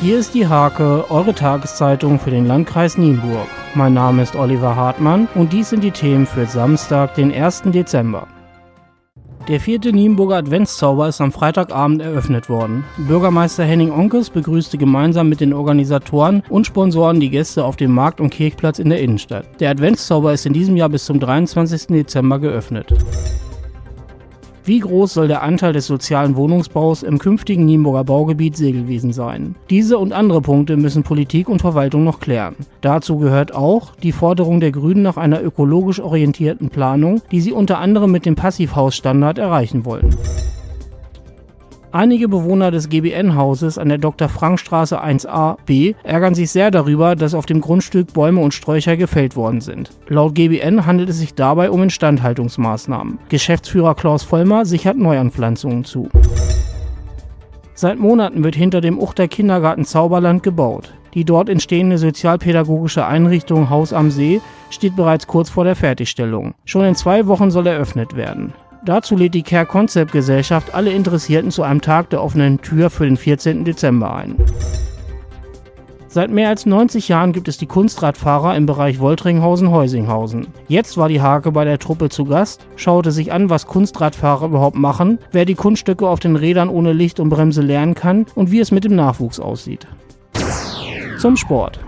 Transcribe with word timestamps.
Hier 0.00 0.20
ist 0.20 0.32
die 0.32 0.46
Hake, 0.46 1.10
eure 1.10 1.34
Tageszeitung 1.34 2.20
für 2.20 2.30
den 2.30 2.46
Landkreis 2.46 2.96
Nienburg. 2.96 3.48
Mein 3.74 3.94
Name 3.94 4.22
ist 4.22 4.36
Oliver 4.36 4.76
Hartmann 4.76 5.26
und 5.34 5.52
dies 5.52 5.70
sind 5.70 5.82
die 5.82 5.90
Themen 5.90 6.24
für 6.24 6.46
Samstag, 6.46 7.16
den 7.16 7.32
1. 7.32 7.62
Dezember. 7.72 8.28
Der 9.48 9.58
vierte 9.58 9.92
Nienburger 9.92 10.36
Adventszauber 10.36 11.08
ist 11.08 11.20
am 11.20 11.32
Freitagabend 11.32 12.00
eröffnet 12.00 12.48
worden. 12.48 12.84
Bürgermeister 12.96 13.64
Henning 13.64 13.90
Onkes 13.90 14.30
begrüßte 14.30 14.78
gemeinsam 14.78 15.28
mit 15.28 15.40
den 15.40 15.52
Organisatoren 15.52 16.44
und 16.48 16.68
Sponsoren 16.68 17.18
die 17.18 17.30
Gäste 17.30 17.64
auf 17.64 17.74
dem 17.74 17.90
Markt- 17.90 18.20
und 18.20 18.30
Kirchplatz 18.30 18.78
in 18.78 18.90
der 18.90 19.00
Innenstadt. 19.00 19.46
Der 19.58 19.70
Adventszauber 19.70 20.32
ist 20.32 20.46
in 20.46 20.52
diesem 20.52 20.76
Jahr 20.76 20.90
bis 20.90 21.06
zum 21.06 21.18
23. 21.18 21.88
Dezember 21.88 22.38
geöffnet. 22.38 22.94
Wie 24.68 24.80
groß 24.80 25.14
soll 25.14 25.28
der 25.28 25.42
Anteil 25.42 25.72
des 25.72 25.86
sozialen 25.86 26.36
Wohnungsbaus 26.36 27.02
im 27.02 27.18
künftigen 27.18 27.64
Nienburger 27.64 28.04
Baugebiet 28.04 28.54
Segelwesen 28.54 29.14
sein? 29.14 29.54
Diese 29.70 29.96
und 29.96 30.12
andere 30.12 30.42
Punkte 30.42 30.76
müssen 30.76 31.04
Politik 31.04 31.48
und 31.48 31.62
Verwaltung 31.62 32.04
noch 32.04 32.20
klären. 32.20 32.54
Dazu 32.82 33.16
gehört 33.16 33.54
auch 33.54 33.96
die 33.96 34.12
Forderung 34.12 34.60
der 34.60 34.70
Grünen 34.70 35.00
nach 35.00 35.16
einer 35.16 35.42
ökologisch 35.42 36.00
orientierten 36.00 36.68
Planung, 36.68 37.22
die 37.30 37.40
sie 37.40 37.52
unter 37.52 37.78
anderem 37.78 38.12
mit 38.12 38.26
dem 38.26 38.34
Passivhausstandard 38.34 39.38
erreichen 39.38 39.86
wollen. 39.86 40.14
Einige 41.90 42.28
Bewohner 42.28 42.70
des 42.70 42.90
GBN-Hauses 42.90 43.78
an 43.78 43.88
der 43.88 43.96
Dr. 43.96 44.28
Frank-Straße 44.28 45.02
1a 45.02 45.56
B 45.64 45.94
ärgern 46.02 46.34
sich 46.34 46.50
sehr 46.50 46.70
darüber, 46.70 47.16
dass 47.16 47.32
auf 47.32 47.46
dem 47.46 47.62
Grundstück 47.62 48.12
Bäume 48.12 48.42
und 48.42 48.52
Sträucher 48.52 48.98
gefällt 48.98 49.36
worden 49.36 49.62
sind. 49.62 49.90
Laut 50.06 50.34
GBN 50.34 50.84
handelt 50.84 51.08
es 51.08 51.18
sich 51.18 51.34
dabei 51.34 51.70
um 51.70 51.82
Instandhaltungsmaßnahmen. 51.82 53.18
Geschäftsführer 53.30 53.94
Klaus 53.94 54.22
Vollmer 54.22 54.66
sichert 54.66 54.98
Neuanpflanzungen 54.98 55.84
zu. 55.84 56.10
Seit 57.72 57.98
Monaten 57.98 58.44
wird 58.44 58.54
hinter 58.54 58.82
dem 58.82 58.98
Uchter 58.98 59.26
Kindergarten 59.26 59.86
Zauberland 59.86 60.42
gebaut. 60.42 60.92
Die 61.14 61.24
dort 61.24 61.48
entstehende 61.48 61.96
sozialpädagogische 61.96 63.06
Einrichtung 63.06 63.70
Haus 63.70 63.94
am 63.94 64.10
See 64.10 64.42
steht 64.68 64.94
bereits 64.94 65.26
kurz 65.26 65.48
vor 65.48 65.64
der 65.64 65.76
Fertigstellung. 65.76 66.54
Schon 66.66 66.84
in 66.84 66.96
zwei 66.96 67.26
Wochen 67.26 67.50
soll 67.50 67.66
eröffnet 67.66 68.14
werden. 68.14 68.52
Dazu 68.84 69.16
lädt 69.16 69.34
die 69.34 69.42
Care 69.42 69.66
Concept 69.66 70.12
Gesellschaft 70.12 70.74
alle 70.74 70.92
Interessierten 70.92 71.50
zu 71.50 71.62
einem 71.62 71.80
Tag 71.80 72.10
der 72.10 72.22
offenen 72.22 72.60
Tür 72.60 72.90
für 72.90 73.04
den 73.04 73.16
14. 73.16 73.64
Dezember 73.64 74.14
ein. 74.14 74.36
Seit 76.10 76.30
mehr 76.30 76.48
als 76.48 76.64
90 76.64 77.08
Jahren 77.08 77.32
gibt 77.32 77.48
es 77.48 77.58
die 77.58 77.66
Kunstradfahrer 77.66 78.56
im 78.56 78.64
Bereich 78.64 78.98
Woltringhausen-Heusinghausen. 78.98 80.46
Jetzt 80.66 80.96
war 80.96 81.08
die 81.08 81.20
Hake 81.20 81.52
bei 81.52 81.64
der 81.64 81.78
Truppe 81.78 82.08
zu 82.08 82.24
Gast, 82.24 82.66
schaute 82.76 83.12
sich 83.12 83.30
an, 83.30 83.50
was 83.50 83.66
Kunstradfahrer 83.66 84.46
überhaupt 84.46 84.76
machen, 84.76 85.18
wer 85.32 85.44
die 85.44 85.54
Kunststücke 85.54 86.08
auf 86.08 86.18
den 86.18 86.36
Rädern 86.36 86.70
ohne 86.70 86.94
Licht 86.94 87.20
und 87.20 87.28
Bremse 87.28 87.60
lernen 87.60 87.94
kann 87.94 88.24
und 88.34 88.50
wie 88.50 88.60
es 88.60 88.70
mit 88.70 88.84
dem 88.84 88.96
Nachwuchs 88.96 89.38
aussieht. 89.38 89.86
Zum 91.18 91.36
Sport. 91.36 91.78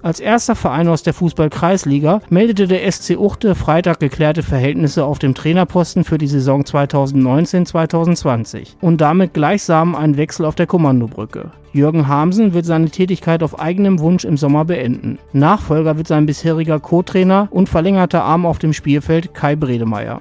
Als 0.00 0.20
erster 0.20 0.54
Verein 0.54 0.86
aus 0.86 1.02
der 1.02 1.12
Fußball-Kreisliga 1.12 2.20
meldete 2.30 2.68
der 2.68 2.88
SC 2.90 3.18
Uchte 3.18 3.56
Freitag 3.56 3.98
geklärte 3.98 4.44
Verhältnisse 4.44 5.04
auf 5.04 5.18
dem 5.18 5.34
Trainerposten 5.34 6.04
für 6.04 6.18
die 6.18 6.28
Saison 6.28 6.62
2019-2020 6.62 8.76
und 8.80 9.00
damit 9.00 9.34
gleichsam 9.34 9.96
einen 9.96 10.16
Wechsel 10.16 10.46
auf 10.46 10.54
der 10.54 10.68
Kommandobrücke. 10.68 11.50
Jürgen 11.72 12.06
Hamsen 12.06 12.54
wird 12.54 12.64
seine 12.64 12.90
Tätigkeit 12.90 13.42
auf 13.42 13.58
eigenem 13.58 13.98
Wunsch 13.98 14.24
im 14.24 14.36
Sommer 14.36 14.64
beenden. 14.64 15.18
Nachfolger 15.32 15.96
wird 15.96 16.06
sein 16.06 16.26
bisheriger 16.26 16.78
Co-Trainer 16.78 17.48
und 17.50 17.68
verlängerter 17.68 18.22
Arm 18.22 18.46
auf 18.46 18.60
dem 18.60 18.72
Spielfeld 18.72 19.34
Kai 19.34 19.56
Bredemeier. 19.56 20.20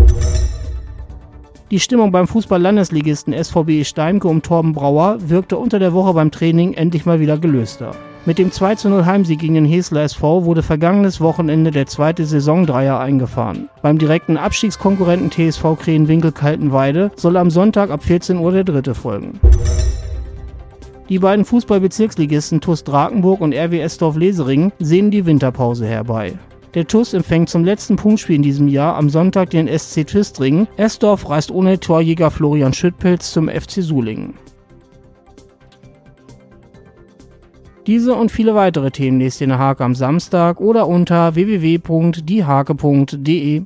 Die 1.69 1.80
Stimmung 1.80 2.12
beim 2.12 2.28
Fußball-Landesligisten 2.28 3.34
SVB 3.34 3.86
Steimke 3.86 4.28
um 4.28 4.41
Torben 4.41 4.73
Brauer 4.73 5.17
wirkte 5.30 5.58
unter 5.58 5.78
der 5.78 5.94
Woche 5.94 6.14
beim 6.14 6.31
Training 6.31 6.73
endlich 6.73 7.06
mal 7.06 7.19
wieder 7.19 7.38
gelöster. 7.38 7.91
Mit 8.28 8.39
dem 8.39 8.50
2-0 8.50 9.06
Heimsieg 9.06 9.39
gegen 9.39 9.53
den 9.53 9.64
Hesler 9.64 10.03
SV 10.03 10.44
wurde 10.44 10.61
vergangenes 10.61 11.22
Wochenende 11.22 11.72
der 11.72 11.86
zweite 11.86 12.25
Saisondreier 12.25 13.00
eingefahren. 13.00 13.69
Beim 13.81 13.97
direkten 13.97 14.36
Abstiegskonkurrenten 14.36 15.31
TSV 15.31 15.78
Krähenwinkel-Kaltenweide 15.79 17.12
soll 17.16 17.38
am 17.38 17.50
Sonntag 17.50 17.90
ab 17.90 18.03
14 18.03 18.35
Uhr 18.35 18.52
der 18.52 18.66
dritte 18.66 18.96
folgen. 18.96 19.40
Die 21.07 21.19
beiden 21.19 21.46
Fußballbezirksligisten 21.46 22.59
TuS 22.59 22.84
Drakenburg 22.84 23.40
und 23.40 23.53
RWS 23.53 23.97
Dorf 23.97 24.18
Lesering 24.18 24.73
sehen 24.78 25.09
die 25.09 25.25
Winterpause 25.25 25.85
herbei. 25.85 26.34
Der 26.73 26.85
TuS 26.85 27.13
empfängt 27.13 27.47
zum 27.47 27.63
letzten 27.63 27.96
Punktspiel 27.96 28.35
in 28.35 28.41
diesem 28.41 28.68
Jahr 28.68 28.97
am 28.97 29.09
Sonntag 29.09 29.52
den 29.52 29.69
SC 29.69 30.06
Twistringen. 30.06 30.68
Esdorf 30.75 31.29
reist 31.29 31.50
ohne 31.50 31.79
Torjäger 31.79 32.29
Florian 32.29 32.73
Schüttpilz 32.73 33.31
zum 33.31 33.47
FC 33.47 33.81
Sulingen. 33.81 34.34
Diese 37.88 38.16
und 38.16 38.31
viele 38.34 38.53
weitere 38.53 38.92
Themen 38.92 39.22
lest 39.22 39.40
ihr 39.40 39.46
in 39.46 39.52
der 39.52 39.59
Hake 39.59 39.81
am 39.84 39.96
Samstag 39.96 40.59
oder 40.59 40.88
unter 40.88 41.36
www.diehake.de. 41.36 43.64